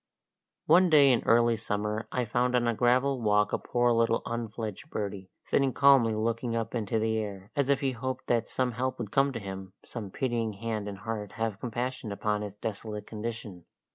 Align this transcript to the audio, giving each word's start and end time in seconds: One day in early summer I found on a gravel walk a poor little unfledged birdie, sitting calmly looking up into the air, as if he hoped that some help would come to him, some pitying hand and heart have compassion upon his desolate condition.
One 0.65 0.89
day 0.89 1.11
in 1.11 1.21
early 1.25 1.55
summer 1.55 2.07
I 2.11 2.25
found 2.25 2.55
on 2.55 2.67
a 2.67 2.73
gravel 2.73 3.21
walk 3.21 3.53
a 3.53 3.59
poor 3.59 3.91
little 3.93 4.23
unfledged 4.25 4.89
birdie, 4.89 5.29
sitting 5.45 5.73
calmly 5.73 6.15
looking 6.15 6.55
up 6.55 6.73
into 6.73 6.97
the 6.97 7.19
air, 7.19 7.51
as 7.55 7.69
if 7.69 7.81
he 7.81 7.91
hoped 7.91 8.25
that 8.25 8.49
some 8.49 8.71
help 8.71 8.97
would 8.97 9.11
come 9.11 9.31
to 9.33 9.39
him, 9.39 9.73
some 9.85 10.09
pitying 10.09 10.53
hand 10.53 10.87
and 10.87 10.97
heart 10.97 11.33
have 11.33 11.59
compassion 11.59 12.11
upon 12.11 12.41
his 12.41 12.55
desolate 12.55 13.05
condition. 13.05 13.65